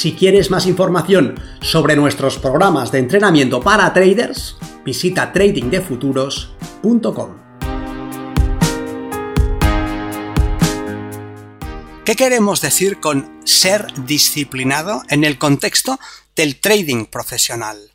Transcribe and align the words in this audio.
Si 0.00 0.14
quieres 0.14 0.50
más 0.50 0.64
información 0.64 1.38
sobre 1.60 1.94
nuestros 1.94 2.38
programas 2.38 2.90
de 2.90 3.00
entrenamiento 3.00 3.60
para 3.60 3.92
traders, 3.92 4.56
visita 4.82 5.30
tradingdefuturos.com. 5.30 7.36
¿Qué 12.06 12.16
queremos 12.16 12.62
decir 12.62 12.98
con 12.98 13.42
ser 13.44 13.88
disciplinado 14.06 15.02
en 15.10 15.22
el 15.22 15.36
contexto 15.36 16.00
del 16.34 16.58
trading 16.58 17.04
profesional? 17.04 17.92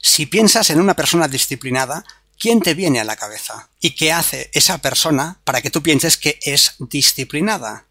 Si 0.00 0.26
piensas 0.26 0.70
en 0.70 0.78
una 0.78 0.94
persona 0.94 1.26
disciplinada, 1.26 2.04
¿quién 2.38 2.60
te 2.60 2.74
viene 2.74 3.00
a 3.00 3.04
la 3.04 3.16
cabeza? 3.16 3.68
¿Y 3.80 3.96
qué 3.96 4.12
hace 4.12 4.48
esa 4.52 4.78
persona 4.78 5.40
para 5.42 5.60
que 5.60 5.70
tú 5.70 5.82
pienses 5.82 6.16
que 6.16 6.38
es 6.44 6.76
disciplinada? 6.78 7.86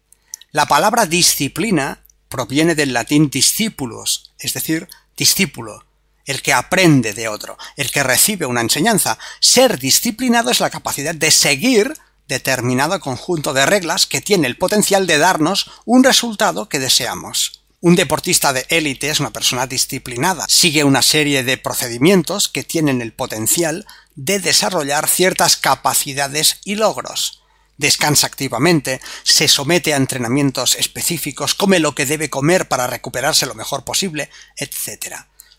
La 0.52 0.64
palabra 0.64 1.04
disciplina 1.04 2.01
proviene 2.32 2.74
del 2.74 2.94
latín 2.94 3.28
discípulos, 3.28 4.32
es 4.38 4.54
decir, 4.54 4.88
discípulo, 5.18 5.84
el 6.24 6.40
que 6.40 6.54
aprende 6.54 7.12
de 7.12 7.28
otro, 7.28 7.58
el 7.76 7.90
que 7.90 8.02
recibe 8.02 8.46
una 8.46 8.62
enseñanza. 8.62 9.18
Ser 9.38 9.78
disciplinado 9.78 10.50
es 10.50 10.58
la 10.58 10.70
capacidad 10.70 11.14
de 11.14 11.30
seguir 11.30 11.92
determinado 12.28 12.98
conjunto 13.00 13.52
de 13.52 13.66
reglas 13.66 14.06
que 14.06 14.22
tiene 14.22 14.46
el 14.46 14.56
potencial 14.56 15.06
de 15.06 15.18
darnos 15.18 15.70
un 15.84 16.02
resultado 16.04 16.70
que 16.70 16.78
deseamos. 16.78 17.64
Un 17.80 17.96
deportista 17.96 18.54
de 18.54 18.64
élite 18.70 19.10
es 19.10 19.20
una 19.20 19.32
persona 19.32 19.66
disciplinada, 19.66 20.46
sigue 20.48 20.84
una 20.84 21.02
serie 21.02 21.44
de 21.44 21.58
procedimientos 21.58 22.48
que 22.48 22.64
tienen 22.64 23.02
el 23.02 23.12
potencial 23.12 23.84
de 24.14 24.38
desarrollar 24.38 25.06
ciertas 25.06 25.58
capacidades 25.58 26.60
y 26.64 26.76
logros 26.76 27.41
descansa 27.82 28.26
activamente, 28.26 29.02
se 29.22 29.48
somete 29.48 29.92
a 29.92 29.98
entrenamientos 29.98 30.76
específicos, 30.76 31.54
come 31.54 31.78
lo 31.78 31.94
que 31.94 32.06
debe 32.06 32.30
comer 32.30 32.68
para 32.68 32.86
recuperarse 32.86 33.44
lo 33.44 33.54
mejor 33.54 33.84
posible, 33.84 34.30
etc. 34.56 35.16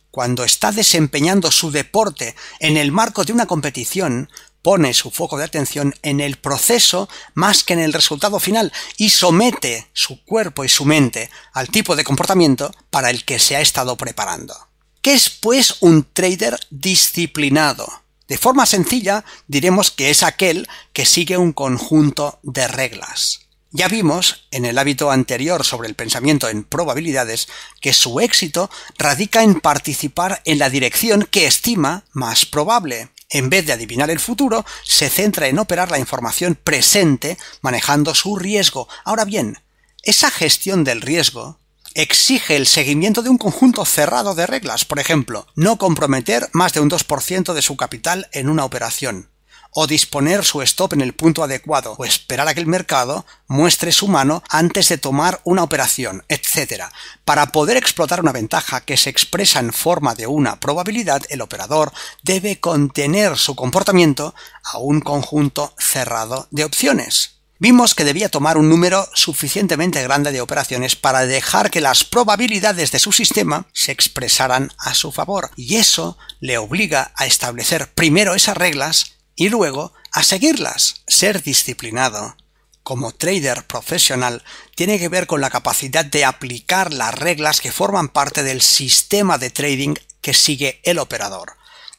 Cuando 0.09 0.43
está 0.43 0.71
desempeñando 0.71 1.51
su 1.51 1.69
deporte 1.69 2.35
en 2.59 2.77
el 2.77 2.91
marco 2.91 3.23
de 3.23 3.33
una 3.33 3.45
competición, 3.45 4.29
pone 4.63 4.93
su 4.93 5.11
foco 5.11 5.37
de 5.37 5.43
atención 5.43 5.93
en 6.01 6.19
el 6.19 6.37
proceso 6.37 7.09
más 7.35 7.63
que 7.63 7.73
en 7.73 7.79
el 7.79 7.93
resultado 7.93 8.39
final 8.39 8.71
y 8.97 9.09
somete 9.09 9.89
su 9.93 10.23
cuerpo 10.23 10.63
y 10.63 10.69
su 10.69 10.85
mente 10.85 11.29
al 11.51 11.67
tipo 11.67 11.95
de 11.95 12.03
comportamiento 12.03 12.71
para 12.89 13.09
el 13.09 13.25
que 13.25 13.37
se 13.37 13.55
ha 13.55 13.61
estado 13.61 13.97
preparando. 13.97 14.55
¿Qué 15.01 15.13
es 15.13 15.29
pues 15.29 15.77
un 15.81 16.07
trader 16.13 16.57
disciplinado? 16.69 18.02
De 18.27 18.37
forma 18.37 18.65
sencilla, 18.65 19.25
diremos 19.47 19.91
que 19.91 20.09
es 20.09 20.23
aquel 20.23 20.67
que 20.93 21.05
sigue 21.05 21.37
un 21.37 21.53
conjunto 21.53 22.39
de 22.41 22.67
reglas. 22.67 23.41
Ya 23.75 23.87
vimos, 23.87 24.47
en 24.51 24.65
el 24.65 24.77
hábito 24.77 25.09
anterior 25.09 25.65
sobre 25.65 25.87
el 25.87 25.95
pensamiento 25.95 26.47
en 26.47 26.63
probabilidades, 26.63 27.47
que 27.81 27.91
su 27.91 28.19
éxito 28.19 28.69
radica 28.99 29.41
en 29.41 29.59
participar 29.59 30.43
en 30.45 30.59
la 30.59 30.69
dirección 30.69 31.27
que 31.29 31.47
estima 31.47 32.05
más 32.11 32.45
probable. 32.45 33.09
En 33.31 33.49
vez 33.49 33.65
de 33.65 33.73
adivinar 33.73 34.11
el 34.11 34.19
futuro, 34.19 34.63
se 34.83 35.09
centra 35.09 35.47
en 35.47 35.57
operar 35.57 35.89
la 35.89 35.97
información 35.97 36.53
presente 36.53 37.39
manejando 37.61 38.13
su 38.13 38.35
riesgo. 38.35 38.87
Ahora 39.05 39.25
bien, 39.25 39.57
esa 40.03 40.29
gestión 40.29 40.83
del 40.83 41.01
riesgo 41.01 41.59
exige 41.95 42.55
el 42.55 42.67
seguimiento 42.67 43.21
de 43.21 43.29
un 43.29 43.37
conjunto 43.37 43.85
cerrado 43.85 44.35
de 44.35 44.47
reglas, 44.47 44.85
por 44.85 44.99
ejemplo, 44.99 45.47
no 45.55 45.77
comprometer 45.77 46.49
más 46.53 46.73
de 46.73 46.79
un 46.79 46.89
2% 46.89 47.53
de 47.53 47.61
su 47.61 47.77
capital 47.77 48.27
en 48.31 48.49
una 48.49 48.65
operación, 48.65 49.29
o 49.71 49.87
disponer 49.87 50.43
su 50.43 50.61
stop 50.61 50.93
en 50.93 51.01
el 51.01 51.13
punto 51.13 51.43
adecuado, 51.43 51.95
o 51.97 52.05
esperar 52.05 52.47
a 52.47 52.53
que 52.53 52.59
el 52.59 52.67
mercado 52.67 53.25
muestre 53.47 53.91
su 53.91 54.07
mano 54.07 54.43
antes 54.49 54.89
de 54.89 54.97
tomar 54.97 55.41
una 55.43 55.63
operación, 55.63 56.23
etc. 56.29 56.85
Para 57.25 57.47
poder 57.51 57.77
explotar 57.77 58.21
una 58.21 58.31
ventaja 58.31 58.81
que 58.81 58.97
se 58.97 59.09
expresa 59.09 59.59
en 59.59 59.73
forma 59.73 60.15
de 60.15 60.27
una 60.27 60.59
probabilidad, 60.59 61.21
el 61.29 61.41
operador 61.41 61.91
debe 62.23 62.59
contener 62.59 63.37
su 63.37 63.55
comportamiento 63.55 64.33
a 64.63 64.77
un 64.77 65.01
conjunto 65.01 65.73
cerrado 65.77 66.47
de 66.51 66.65
opciones 66.65 67.42
vimos 67.63 67.95
que 67.95 68.03
debía 68.03 68.27
tomar 68.27 68.57
un 68.57 68.67
número 68.67 69.07
suficientemente 69.13 70.03
grande 70.03 70.33
de 70.33 70.41
operaciones 70.41 70.97
para 70.97 71.25
dejar 71.25 71.71
que 71.71 71.79
las 71.79 72.03
probabilidades 72.03 72.91
de 72.91 72.99
su 72.99 73.13
sistema 73.13 73.67
se 73.71 73.93
expresaran 73.93 74.73
a 74.77 74.93
su 74.93 75.13
favor, 75.13 75.49
y 75.55 75.77
eso 75.77 76.17
le 76.41 76.57
obliga 76.57 77.13
a 77.15 77.25
establecer 77.25 77.89
primero 77.93 78.35
esas 78.35 78.57
reglas 78.57 79.13
y 79.37 79.47
luego 79.47 79.93
a 80.11 80.23
seguirlas, 80.23 81.03
ser 81.07 81.41
disciplinado. 81.41 82.35
Como 82.83 83.13
trader 83.13 83.65
profesional 83.65 84.43
tiene 84.75 84.99
que 84.99 85.07
ver 85.07 85.25
con 85.25 85.39
la 85.39 85.49
capacidad 85.49 86.03
de 86.03 86.25
aplicar 86.25 86.91
las 86.91 87.17
reglas 87.17 87.61
que 87.61 87.71
forman 87.71 88.09
parte 88.09 88.43
del 88.43 88.61
sistema 88.61 89.37
de 89.37 89.51
trading 89.51 89.93
que 90.19 90.33
sigue 90.33 90.81
el 90.83 90.99
operador. 90.99 91.53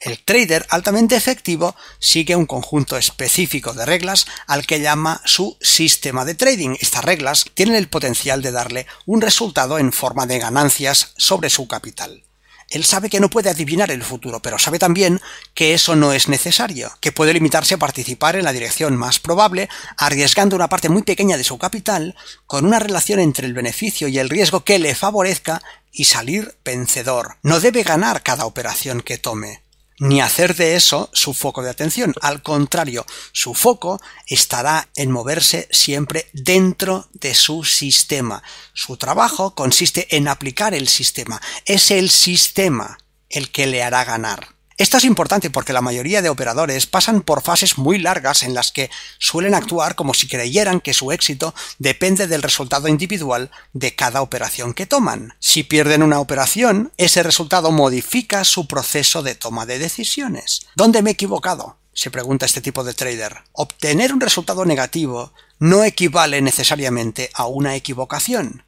El 0.04 0.22
trader 0.22 0.66
altamente 0.69 1.16
efectivo 1.16 1.75
sigue 1.98 2.37
un 2.37 2.44
conjunto 2.44 2.98
específico 2.98 3.72
de 3.72 3.87
reglas 3.87 4.26
al 4.47 4.66
que 4.66 4.81
llama 4.81 5.22
su 5.25 5.56
sistema 5.62 6.26
de 6.26 6.34
trading. 6.34 6.76
Estas 6.78 7.06
reglas 7.06 7.47
tienen 7.54 7.75
el 7.75 7.88
potencial 7.88 8.42
de 8.42 8.53
darle 8.53 8.87
un 9.06 9.22
resultado 9.22 9.78
en 9.78 9.94
forma 9.94 10.26
de 10.26 10.38
ganancias 10.38 11.15
sobre 11.16 11.48
su 11.48 11.66
capital. 11.69 12.22
Él 12.69 12.84
sabe 12.84 13.09
que 13.09 13.19
no 13.19 13.31
puede 13.31 13.48
adivinar 13.48 13.91
el 13.91 14.03
futuro, 14.03 14.42
pero 14.42 14.59
sabe 14.59 14.78
también 14.78 15.22
que 15.54 15.72
eso 15.72 15.97
no 15.97 16.12
es 16.12 16.28
necesario, 16.28 16.92
que 17.00 17.12
puede 17.12 17.32
limitarse 17.32 17.76
a 17.76 17.78
participar 17.78 18.36
en 18.36 18.44
la 18.44 18.53
dirección 18.53 18.98
más 18.98 19.19
probable, 19.19 19.71
arriesgando 19.97 20.54
una 20.54 20.69
parte 20.69 20.91
muy 20.91 21.03
pequeña 21.03 21.38
de 21.38 21.44
su 21.44 21.56
capital, 21.56 22.15
con 22.47 22.66
una 22.66 22.78
relación 22.78 23.21
entre 23.21 23.47
el 23.47 23.54
beneficio 23.54 24.09
y 24.09 24.19
el 24.19 24.28
riesgo 24.28 24.65
que 24.65 24.78
le 24.78 24.94
favorezca 24.94 25.62
y 25.92 26.04
salir 26.04 26.56
vencedor. 26.62 27.38
No 27.42 27.59
debe 27.59 27.84
ganar 27.84 28.22
cada 28.22 28.44
operación 28.44 29.00
que 29.00 29.16
tome 29.16 29.63
ni 29.99 30.21
hacer 30.21 30.55
de 30.56 30.77
eso 30.77 31.10
su 31.12 31.34
foco 31.34 31.62
de 31.62 31.71
atención. 31.71 32.15
Al 32.21 32.43
contrario, 32.43 33.06
su 33.32 33.55
foco 33.55 34.00
estará 34.27 34.88
en 34.97 35.10
moverse 35.10 35.69
siempre 35.71 36.28
dentro 36.32 37.09
de 37.12 37.34
su 37.34 37.65
sistema. 37.65 38.43
Su 38.72 38.97
trabajo 38.97 39.54
consiste 39.54 40.16
en 40.16 40.28
aplicar 40.28 40.75
el 40.75 40.88
sistema. 40.88 41.41
Es 41.65 41.91
el 41.91 42.10
sistema 42.10 42.99
el 43.28 43.50
que 43.50 43.66
le 43.66 43.83
hará 43.83 44.04
ganar. 44.04 44.53
Esto 44.76 44.96
es 44.96 45.04
importante 45.04 45.50
porque 45.50 45.72
la 45.72 45.80
mayoría 45.80 46.20
de 46.20 46.28
operadores 46.28 46.86
pasan 46.86 47.22
por 47.22 47.42
fases 47.42 47.78
muy 47.78 47.98
largas 47.98 48.42
en 48.42 48.54
las 48.54 48.72
que 48.72 48.90
suelen 49.18 49.54
actuar 49.54 49.94
como 49.94 50.14
si 50.14 50.26
creyeran 50.26 50.80
que 50.80 50.94
su 50.94 51.12
éxito 51.12 51.54
depende 51.78 52.26
del 52.26 52.42
resultado 52.42 52.88
individual 52.88 53.50
de 53.72 53.94
cada 53.94 54.20
operación 54.20 54.74
que 54.74 54.86
toman. 54.86 55.34
Si 55.38 55.62
pierden 55.62 56.02
una 56.02 56.18
operación, 56.18 56.92
ese 56.96 57.22
resultado 57.22 57.70
modifica 57.70 58.44
su 58.44 58.66
proceso 58.66 59.22
de 59.22 59.36
toma 59.36 59.64
de 59.64 59.78
decisiones. 59.78 60.66
¿Dónde 60.74 61.02
me 61.02 61.10
he 61.10 61.12
equivocado? 61.12 61.76
se 61.94 62.10
pregunta 62.10 62.44
este 62.44 62.60
tipo 62.60 62.84
de 62.84 62.92
trader. 62.92 63.44
Obtener 63.52 64.12
un 64.12 64.20
resultado 64.20 64.64
negativo 64.64 65.32
no 65.58 65.84
equivale 65.84 66.42
necesariamente 66.42 67.30
a 67.34 67.46
una 67.46 67.76
equivocación. 67.76 68.64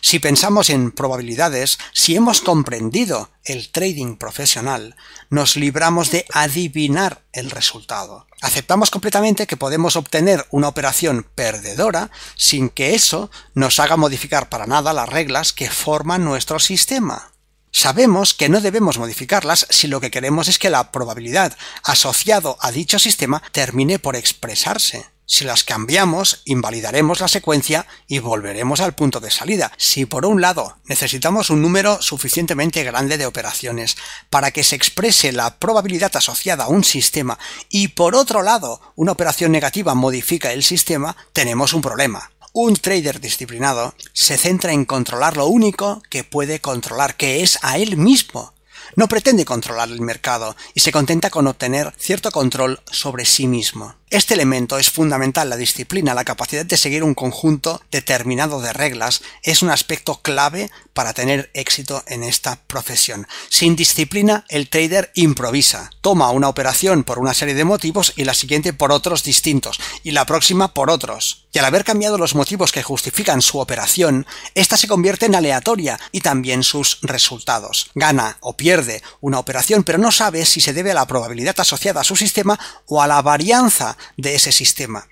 Si 0.00 0.18
pensamos 0.18 0.70
en 0.70 0.90
probabilidades, 0.90 1.78
si 1.92 2.16
hemos 2.16 2.40
comprendido 2.40 3.30
el 3.44 3.70
trading 3.70 4.16
profesional, 4.16 4.96
nos 5.30 5.56
libramos 5.56 6.10
de 6.10 6.26
adivinar 6.32 7.24
el 7.32 7.50
resultado. 7.50 8.26
Aceptamos 8.40 8.90
completamente 8.90 9.46
que 9.46 9.56
podemos 9.56 9.96
obtener 9.96 10.46
una 10.50 10.68
operación 10.68 11.26
perdedora 11.34 12.10
sin 12.36 12.68
que 12.68 12.94
eso 12.94 13.30
nos 13.54 13.80
haga 13.80 13.96
modificar 13.96 14.48
para 14.48 14.66
nada 14.66 14.92
las 14.92 15.08
reglas 15.08 15.52
que 15.52 15.70
forman 15.70 16.24
nuestro 16.24 16.58
sistema. 16.58 17.32
Sabemos 17.70 18.34
que 18.34 18.48
no 18.48 18.60
debemos 18.60 18.98
modificarlas 18.98 19.66
si 19.68 19.88
lo 19.88 20.00
que 20.00 20.12
queremos 20.12 20.46
es 20.46 20.60
que 20.60 20.70
la 20.70 20.92
probabilidad 20.92 21.56
asociado 21.82 22.56
a 22.60 22.70
dicho 22.70 23.00
sistema 23.00 23.42
termine 23.50 23.98
por 23.98 24.14
expresarse. 24.14 25.13
Si 25.26 25.44
las 25.44 25.64
cambiamos, 25.64 26.42
invalidaremos 26.44 27.20
la 27.20 27.28
secuencia 27.28 27.86
y 28.06 28.18
volveremos 28.18 28.80
al 28.80 28.94
punto 28.94 29.20
de 29.20 29.30
salida. 29.30 29.72
Si 29.78 30.04
por 30.04 30.26
un 30.26 30.42
lado 30.42 30.76
necesitamos 30.84 31.48
un 31.48 31.62
número 31.62 32.02
suficientemente 32.02 32.84
grande 32.84 33.16
de 33.16 33.24
operaciones 33.24 33.96
para 34.28 34.50
que 34.50 34.62
se 34.62 34.76
exprese 34.76 35.32
la 35.32 35.58
probabilidad 35.58 36.14
asociada 36.14 36.64
a 36.64 36.68
un 36.68 36.84
sistema 36.84 37.38
y 37.70 37.88
por 37.88 38.14
otro 38.14 38.42
lado 38.42 38.80
una 38.96 39.12
operación 39.12 39.50
negativa 39.50 39.94
modifica 39.94 40.52
el 40.52 40.62
sistema, 40.62 41.16
tenemos 41.32 41.72
un 41.72 41.80
problema. 41.80 42.30
Un 42.52 42.76
trader 42.76 43.18
disciplinado 43.18 43.94
se 44.12 44.36
centra 44.36 44.72
en 44.72 44.84
controlar 44.84 45.38
lo 45.38 45.46
único 45.46 46.02
que 46.10 46.22
puede 46.22 46.60
controlar, 46.60 47.16
que 47.16 47.42
es 47.42 47.58
a 47.62 47.78
él 47.78 47.96
mismo. 47.96 48.52
No 48.94 49.08
pretende 49.08 49.44
controlar 49.44 49.88
el 49.88 50.00
mercado 50.00 50.54
y 50.74 50.80
se 50.80 50.92
contenta 50.92 51.30
con 51.30 51.46
obtener 51.48 51.92
cierto 51.98 52.30
control 52.30 52.80
sobre 52.92 53.24
sí 53.24 53.48
mismo. 53.48 53.96
Este 54.14 54.34
elemento 54.34 54.78
es 54.78 54.90
fundamental. 54.90 55.50
La 55.50 55.56
disciplina, 55.56 56.14
la 56.14 56.24
capacidad 56.24 56.64
de 56.64 56.76
seguir 56.76 57.02
un 57.02 57.14
conjunto 57.14 57.82
determinado 57.90 58.60
de 58.60 58.72
reglas, 58.72 59.22
es 59.42 59.60
un 59.60 59.70
aspecto 59.70 60.22
clave 60.22 60.70
para 60.92 61.12
tener 61.12 61.50
éxito 61.52 62.04
en 62.06 62.22
esta 62.22 62.60
profesión. 62.68 63.26
Sin 63.48 63.74
disciplina, 63.74 64.44
el 64.48 64.68
trader 64.68 65.10
improvisa. 65.16 65.90
Toma 66.00 66.30
una 66.30 66.48
operación 66.48 67.02
por 67.02 67.18
una 67.18 67.34
serie 67.34 67.56
de 67.56 67.64
motivos 67.64 68.12
y 68.14 68.22
la 68.22 68.34
siguiente 68.34 68.72
por 68.72 68.92
otros 68.92 69.24
distintos, 69.24 69.80
y 70.04 70.12
la 70.12 70.24
próxima 70.24 70.72
por 70.72 70.90
otros. 70.90 71.48
Y 71.52 71.58
al 71.58 71.64
haber 71.64 71.84
cambiado 71.84 72.18
los 72.18 72.34
motivos 72.34 72.72
que 72.72 72.82
justifican 72.82 73.42
su 73.42 73.58
operación, 73.58 74.26
ésta 74.54 74.76
se 74.76 74.88
convierte 74.88 75.26
en 75.26 75.34
aleatoria 75.34 75.98
y 76.12 76.20
también 76.20 76.62
sus 76.62 76.98
resultados. 77.02 77.90
Gana 77.94 78.38
o 78.40 78.56
pierde 78.56 79.02
una 79.20 79.38
operación, 79.38 79.84
pero 79.84 79.98
no 79.98 80.10
sabe 80.10 80.46
si 80.46 80.60
se 80.60 80.72
debe 80.72 80.92
a 80.92 80.94
la 80.94 81.06
probabilidad 81.06 81.58
asociada 81.58 82.00
a 82.00 82.04
su 82.04 82.16
sistema 82.16 82.58
o 82.86 83.02
a 83.02 83.06
la 83.06 83.22
varianza 83.22 83.96
de 84.16 84.34
ese 84.34 84.52
sistema. 84.52 85.06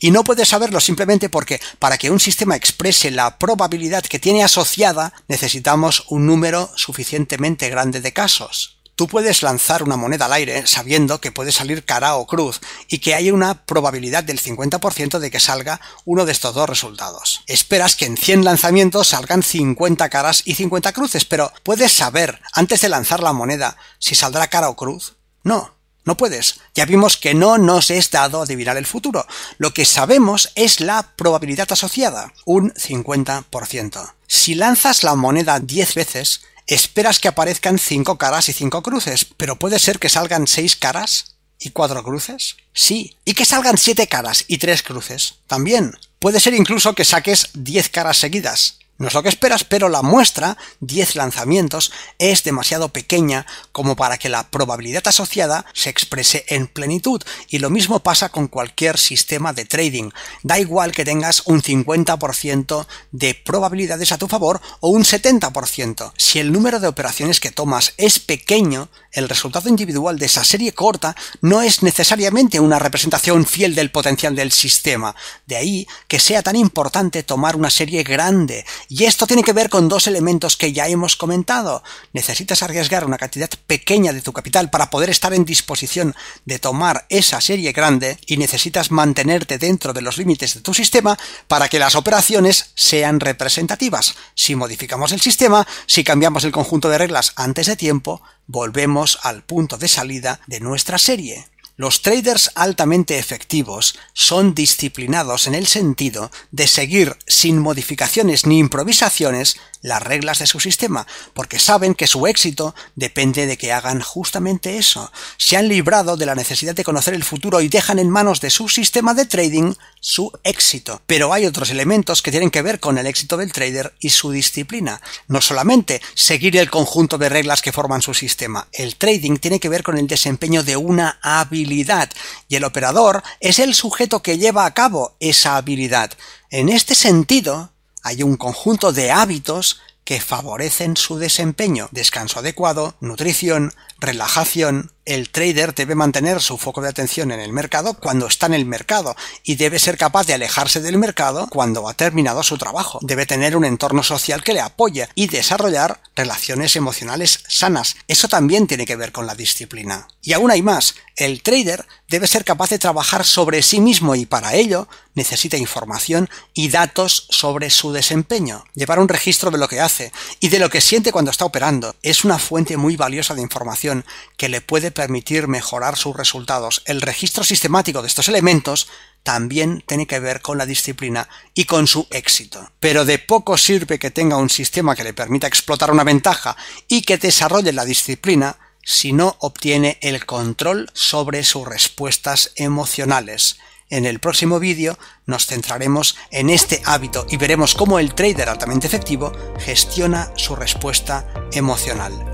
Y 0.00 0.10
no 0.10 0.24
puedes 0.24 0.48
saberlo 0.48 0.80
simplemente 0.80 1.28
porque 1.28 1.60
para 1.78 1.98
que 1.98 2.10
un 2.10 2.20
sistema 2.20 2.56
exprese 2.56 3.10
la 3.10 3.38
probabilidad 3.38 4.02
que 4.02 4.18
tiene 4.18 4.44
asociada 4.44 5.12
necesitamos 5.28 6.04
un 6.08 6.26
número 6.26 6.70
suficientemente 6.76 7.70
grande 7.70 8.00
de 8.00 8.12
casos. 8.12 8.78
Tú 8.96 9.08
puedes 9.08 9.42
lanzar 9.42 9.82
una 9.82 9.96
moneda 9.96 10.26
al 10.26 10.34
aire 10.34 10.68
sabiendo 10.68 11.20
que 11.20 11.32
puede 11.32 11.50
salir 11.50 11.84
cara 11.84 12.14
o 12.14 12.26
cruz 12.26 12.60
y 12.88 12.98
que 12.98 13.14
hay 13.16 13.32
una 13.32 13.64
probabilidad 13.64 14.22
del 14.22 14.40
50% 14.40 15.18
de 15.18 15.30
que 15.32 15.40
salga 15.40 15.80
uno 16.04 16.24
de 16.24 16.30
estos 16.30 16.54
dos 16.54 16.68
resultados. 16.68 17.42
Esperas 17.48 17.96
que 17.96 18.06
en 18.06 18.16
100 18.16 18.44
lanzamientos 18.44 19.08
salgan 19.08 19.42
50 19.42 20.08
caras 20.10 20.42
y 20.44 20.54
50 20.54 20.92
cruces, 20.92 21.24
pero 21.24 21.52
¿puedes 21.64 21.92
saber 21.92 22.40
antes 22.52 22.82
de 22.82 22.88
lanzar 22.88 23.20
la 23.20 23.32
moneda 23.32 23.76
si 23.98 24.14
saldrá 24.14 24.46
cara 24.46 24.68
o 24.68 24.76
cruz? 24.76 25.16
No, 25.42 25.74
no 26.04 26.16
puedes. 26.16 26.60
Ya 26.74 26.84
vimos 26.84 27.16
que 27.16 27.34
no 27.34 27.58
nos 27.58 27.90
es 27.90 28.10
dado 28.10 28.42
adivinar 28.42 28.76
el 28.76 28.86
futuro. 28.86 29.26
Lo 29.58 29.72
que 29.72 29.84
sabemos 29.84 30.50
es 30.54 30.80
la 30.80 31.14
probabilidad 31.16 31.70
asociada, 31.70 32.32
un 32.44 32.72
50%. 32.72 34.12
Si 34.26 34.54
lanzas 34.54 35.02
la 35.02 35.14
moneda 35.14 35.60
10 35.60 35.94
veces, 35.94 36.42
esperas 36.66 37.20
que 37.20 37.28
aparezcan 37.28 37.78
5 37.78 38.18
caras 38.18 38.48
y 38.48 38.52
5 38.52 38.82
cruces, 38.82 39.26
pero 39.36 39.58
puede 39.58 39.78
ser 39.78 39.98
que 39.98 40.08
salgan 40.08 40.46
6 40.46 40.76
caras 40.76 41.36
y 41.58 41.70
4 41.70 42.02
cruces. 42.02 42.56
Sí, 42.72 43.16
y 43.24 43.34
que 43.34 43.44
salgan 43.44 43.78
7 43.78 44.06
caras 44.06 44.44
y 44.48 44.58
3 44.58 44.82
cruces. 44.82 45.36
También. 45.46 45.96
Puede 46.18 46.40
ser 46.40 46.54
incluso 46.54 46.94
que 46.94 47.04
saques 47.04 47.50
10 47.54 47.88
caras 47.90 48.18
seguidas. 48.18 48.78
No 48.96 49.08
es 49.08 49.14
lo 49.14 49.24
que 49.24 49.28
esperas, 49.28 49.64
pero 49.64 49.88
la 49.88 50.02
muestra, 50.02 50.56
10 50.78 51.16
lanzamientos, 51.16 51.90
es 52.18 52.44
demasiado 52.44 52.90
pequeña 52.90 53.44
como 53.72 53.96
para 53.96 54.18
que 54.18 54.28
la 54.28 54.48
probabilidad 54.50 55.02
asociada 55.08 55.66
se 55.72 55.90
exprese 55.90 56.44
en 56.48 56.68
plenitud. 56.68 57.20
Y 57.48 57.58
lo 57.58 57.70
mismo 57.70 58.00
pasa 58.00 58.28
con 58.28 58.46
cualquier 58.46 58.96
sistema 58.98 59.52
de 59.52 59.64
trading. 59.64 60.10
Da 60.44 60.60
igual 60.60 60.92
que 60.92 61.04
tengas 61.04 61.42
un 61.46 61.60
50% 61.60 62.86
de 63.10 63.34
probabilidades 63.34 64.12
a 64.12 64.18
tu 64.18 64.28
favor 64.28 64.60
o 64.78 64.90
un 64.90 65.02
70%. 65.02 66.12
Si 66.16 66.38
el 66.38 66.52
número 66.52 66.78
de 66.78 66.86
operaciones 66.86 67.40
que 67.40 67.50
tomas 67.50 67.94
es 67.96 68.20
pequeño, 68.20 68.88
el 69.10 69.28
resultado 69.28 69.68
individual 69.68 70.18
de 70.18 70.26
esa 70.26 70.44
serie 70.44 70.72
corta 70.72 71.16
no 71.40 71.62
es 71.62 71.82
necesariamente 71.82 72.60
una 72.60 72.78
representación 72.78 73.44
fiel 73.44 73.74
del 73.74 73.90
potencial 73.90 74.36
del 74.36 74.52
sistema. 74.52 75.16
De 75.46 75.56
ahí 75.56 75.88
que 76.06 76.20
sea 76.20 76.44
tan 76.44 76.54
importante 76.54 77.24
tomar 77.24 77.56
una 77.56 77.70
serie 77.70 78.04
grande 78.04 78.64
y 78.88 79.04
esto 79.04 79.26
tiene 79.26 79.42
que 79.42 79.52
ver 79.52 79.70
con 79.70 79.88
dos 79.88 80.06
elementos 80.06 80.56
que 80.56 80.72
ya 80.72 80.88
hemos 80.88 81.16
comentado. 81.16 81.82
Necesitas 82.12 82.62
arriesgar 82.62 83.04
una 83.04 83.18
cantidad 83.18 83.50
pequeña 83.66 84.12
de 84.12 84.22
tu 84.22 84.32
capital 84.32 84.70
para 84.70 84.90
poder 84.90 85.10
estar 85.10 85.34
en 85.34 85.44
disposición 85.44 86.14
de 86.44 86.58
tomar 86.58 87.06
esa 87.08 87.40
serie 87.40 87.72
grande 87.72 88.18
y 88.26 88.36
necesitas 88.36 88.90
mantenerte 88.90 89.58
dentro 89.58 89.92
de 89.92 90.02
los 90.02 90.18
límites 90.18 90.54
de 90.54 90.60
tu 90.60 90.74
sistema 90.74 91.18
para 91.48 91.68
que 91.68 91.78
las 91.78 91.94
operaciones 91.94 92.72
sean 92.74 93.20
representativas. 93.20 94.14
Si 94.34 94.54
modificamos 94.54 95.12
el 95.12 95.20
sistema, 95.20 95.66
si 95.86 96.04
cambiamos 96.04 96.44
el 96.44 96.52
conjunto 96.52 96.88
de 96.88 96.98
reglas 96.98 97.32
antes 97.36 97.66
de 97.66 97.76
tiempo, 97.76 98.22
volvemos 98.46 99.18
al 99.22 99.42
punto 99.42 99.76
de 99.76 99.88
salida 99.88 100.40
de 100.46 100.60
nuestra 100.60 100.98
serie. 100.98 101.46
Los 101.76 102.02
traders 102.02 102.52
altamente 102.54 103.18
efectivos 103.18 103.98
son 104.12 104.54
disciplinados 104.54 105.48
en 105.48 105.56
el 105.56 105.66
sentido 105.66 106.30
de 106.52 106.68
seguir 106.68 107.16
sin 107.26 107.58
modificaciones 107.58 108.46
ni 108.46 108.58
improvisaciones 108.58 109.56
las 109.84 110.02
reglas 110.02 110.38
de 110.38 110.46
su 110.46 110.60
sistema, 110.60 111.06
porque 111.34 111.58
saben 111.58 111.94
que 111.94 112.06
su 112.06 112.26
éxito 112.26 112.74
depende 112.96 113.46
de 113.46 113.58
que 113.58 113.70
hagan 113.70 114.00
justamente 114.00 114.78
eso. 114.78 115.12
Se 115.36 115.58
han 115.58 115.68
librado 115.68 116.16
de 116.16 116.24
la 116.24 116.34
necesidad 116.34 116.74
de 116.74 116.84
conocer 116.84 117.12
el 117.12 117.22
futuro 117.22 117.60
y 117.60 117.68
dejan 117.68 117.98
en 117.98 118.08
manos 118.08 118.40
de 118.40 118.48
su 118.48 118.70
sistema 118.70 119.12
de 119.12 119.26
trading 119.26 119.74
su 120.00 120.32
éxito. 120.42 121.02
Pero 121.06 121.34
hay 121.34 121.44
otros 121.44 121.68
elementos 121.68 122.22
que 122.22 122.30
tienen 122.30 122.50
que 122.50 122.62
ver 122.62 122.80
con 122.80 122.96
el 122.96 123.06
éxito 123.06 123.36
del 123.36 123.52
trader 123.52 123.92
y 124.00 124.08
su 124.08 124.30
disciplina. 124.30 125.02
No 125.28 125.42
solamente 125.42 126.00
seguir 126.14 126.56
el 126.56 126.70
conjunto 126.70 127.18
de 127.18 127.28
reglas 127.28 127.60
que 127.60 127.72
forman 127.72 128.00
su 128.00 128.14
sistema. 128.14 128.66
El 128.72 128.96
trading 128.96 129.36
tiene 129.36 129.60
que 129.60 129.68
ver 129.68 129.82
con 129.82 129.98
el 129.98 130.06
desempeño 130.06 130.62
de 130.62 130.78
una 130.78 131.18
habilidad 131.20 132.08
y 132.48 132.56
el 132.56 132.64
operador 132.64 133.22
es 133.38 133.58
el 133.58 133.74
sujeto 133.74 134.22
que 134.22 134.38
lleva 134.38 134.64
a 134.64 134.72
cabo 134.72 135.14
esa 135.20 135.56
habilidad. 135.56 136.10
En 136.50 136.70
este 136.70 136.94
sentido, 136.94 137.73
hay 138.04 138.22
un 138.22 138.36
conjunto 138.36 138.92
de 138.92 139.10
hábitos 139.10 139.80
que 140.04 140.20
favorecen 140.20 140.96
su 140.96 141.18
desempeño. 141.18 141.88
Descanso 141.90 142.38
adecuado, 142.38 142.94
nutrición, 143.00 143.72
relajación, 143.98 144.90
el 145.06 145.28
trader 145.28 145.74
debe 145.74 145.94
mantener 145.94 146.40
su 146.40 146.56
foco 146.56 146.80
de 146.80 146.88
atención 146.88 147.30
en 147.30 147.40
el 147.40 147.52
mercado 147.52 147.94
cuando 147.94 148.26
está 148.26 148.46
en 148.46 148.54
el 148.54 148.64
mercado 148.64 149.14
y 149.42 149.56
debe 149.56 149.78
ser 149.78 149.98
capaz 149.98 150.26
de 150.26 150.32
alejarse 150.32 150.80
del 150.80 150.96
mercado 150.96 151.46
cuando 151.50 151.86
ha 151.88 151.94
terminado 151.94 152.42
su 152.42 152.56
trabajo. 152.56 153.00
Debe 153.02 153.26
tener 153.26 153.54
un 153.54 153.66
entorno 153.66 154.02
social 154.02 154.42
que 154.42 154.54
le 154.54 154.60
apoye 154.60 155.08
y 155.14 155.26
desarrollar 155.26 156.00
relaciones 156.16 156.74
emocionales 156.76 157.44
sanas. 157.48 157.96
Eso 158.08 158.28
también 158.28 158.66
tiene 158.66 158.86
que 158.86 158.96
ver 158.96 159.12
con 159.12 159.26
la 159.26 159.34
disciplina. 159.34 160.08
Y 160.22 160.32
aún 160.32 160.50
hay 160.50 160.62
más. 160.62 160.94
El 161.16 161.42
trader 161.42 161.86
debe 162.08 162.26
ser 162.26 162.44
capaz 162.44 162.70
de 162.70 162.78
trabajar 162.78 163.24
sobre 163.24 163.62
sí 163.62 163.80
mismo 163.80 164.14
y 164.14 164.24
para 164.24 164.54
ello 164.54 164.88
necesita 165.14 165.56
información 165.56 166.28
y 166.54 166.68
datos 166.68 167.26
sobre 167.30 167.70
su 167.70 167.92
desempeño. 167.92 168.64
Llevar 168.74 168.98
un 168.98 169.08
registro 169.08 169.50
de 169.50 169.58
lo 169.58 169.68
que 169.68 169.80
hace 169.80 170.12
y 170.40 170.48
de 170.48 170.58
lo 170.58 170.70
que 170.70 170.80
siente 170.80 171.12
cuando 171.12 171.30
está 171.30 171.44
operando 171.44 171.94
es 172.02 172.24
una 172.24 172.38
fuente 172.38 172.76
muy 172.76 172.96
valiosa 172.96 173.34
de 173.34 173.42
información 173.42 173.93
que 174.36 174.48
le 174.48 174.60
puede 174.60 174.90
permitir 174.90 175.46
mejorar 175.46 175.96
sus 175.96 176.16
resultados. 176.16 176.82
El 176.86 177.00
registro 177.00 177.44
sistemático 177.44 178.02
de 178.02 178.08
estos 178.08 178.28
elementos 178.28 178.88
también 179.22 179.84
tiene 179.86 180.06
que 180.06 180.18
ver 180.18 180.42
con 180.42 180.58
la 180.58 180.66
disciplina 180.66 181.28
y 181.54 181.64
con 181.64 181.86
su 181.86 182.06
éxito. 182.10 182.72
Pero 182.80 183.04
de 183.04 183.18
poco 183.18 183.56
sirve 183.56 183.98
que 183.98 184.10
tenga 184.10 184.36
un 184.36 184.50
sistema 184.50 184.96
que 184.96 185.04
le 185.04 185.14
permita 185.14 185.46
explotar 185.46 185.90
una 185.90 186.04
ventaja 186.04 186.56
y 186.88 187.02
que 187.02 187.18
desarrolle 187.18 187.72
la 187.72 187.84
disciplina 187.84 188.56
si 188.84 189.12
no 189.12 189.36
obtiene 189.40 189.98
el 190.02 190.26
control 190.26 190.90
sobre 190.92 191.44
sus 191.44 191.66
respuestas 191.66 192.52
emocionales. 192.56 193.58
En 193.90 194.06
el 194.06 194.18
próximo 194.18 194.58
vídeo 194.58 194.98
nos 195.26 195.46
centraremos 195.46 196.16
en 196.30 196.50
este 196.50 196.82
hábito 196.84 197.26
y 197.30 197.36
veremos 197.36 197.74
cómo 197.74 197.98
el 197.98 198.14
trader 198.14 198.48
altamente 198.48 198.86
efectivo 198.86 199.32
gestiona 199.58 200.32
su 200.36 200.56
respuesta 200.56 201.26
emocional. 201.52 202.33